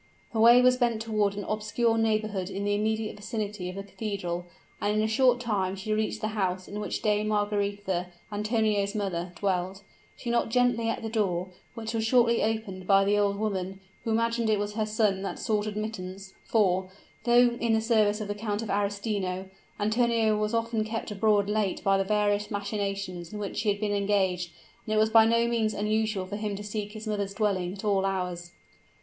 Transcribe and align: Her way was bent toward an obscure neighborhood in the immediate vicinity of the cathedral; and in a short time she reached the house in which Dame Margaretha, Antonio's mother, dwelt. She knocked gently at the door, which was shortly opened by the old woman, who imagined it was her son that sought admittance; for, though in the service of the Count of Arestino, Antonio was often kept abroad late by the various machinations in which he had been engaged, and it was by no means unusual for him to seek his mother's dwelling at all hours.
Her 0.33 0.39
way 0.39 0.63
was 0.63 0.77
bent 0.77 0.99
toward 0.99 1.35
an 1.35 1.43
obscure 1.43 1.95
neighborhood 1.95 2.49
in 2.49 2.65
the 2.65 2.73
immediate 2.73 3.17
vicinity 3.17 3.69
of 3.69 3.75
the 3.75 3.83
cathedral; 3.83 4.47
and 4.81 4.97
in 4.97 5.03
a 5.03 5.07
short 5.07 5.39
time 5.39 5.75
she 5.75 5.93
reached 5.93 6.21
the 6.21 6.29
house 6.29 6.67
in 6.67 6.79
which 6.79 7.03
Dame 7.03 7.27
Margaretha, 7.27 8.07
Antonio's 8.31 8.95
mother, 8.95 9.31
dwelt. 9.35 9.83
She 10.17 10.31
knocked 10.31 10.49
gently 10.49 10.89
at 10.89 11.03
the 11.03 11.09
door, 11.09 11.49
which 11.75 11.93
was 11.93 12.03
shortly 12.03 12.41
opened 12.41 12.87
by 12.87 13.05
the 13.05 13.15
old 13.19 13.35
woman, 13.37 13.79
who 14.03 14.09
imagined 14.09 14.49
it 14.49 14.57
was 14.57 14.73
her 14.73 14.87
son 14.87 15.21
that 15.21 15.37
sought 15.37 15.67
admittance; 15.67 16.33
for, 16.45 16.89
though 17.25 17.51
in 17.59 17.73
the 17.73 17.79
service 17.79 18.19
of 18.19 18.27
the 18.27 18.33
Count 18.33 18.63
of 18.63 18.71
Arestino, 18.71 19.51
Antonio 19.79 20.35
was 20.35 20.55
often 20.55 20.83
kept 20.83 21.11
abroad 21.11 21.47
late 21.47 21.83
by 21.83 21.99
the 21.99 22.03
various 22.03 22.49
machinations 22.49 23.31
in 23.31 23.37
which 23.37 23.61
he 23.61 23.69
had 23.69 23.79
been 23.79 23.91
engaged, 23.93 24.51
and 24.87 24.95
it 24.95 24.97
was 24.97 25.11
by 25.11 25.25
no 25.25 25.47
means 25.47 25.75
unusual 25.75 26.25
for 26.25 26.37
him 26.37 26.55
to 26.55 26.63
seek 26.63 26.93
his 26.93 27.05
mother's 27.05 27.35
dwelling 27.35 27.71
at 27.73 27.83
all 27.85 28.03
hours. 28.03 28.51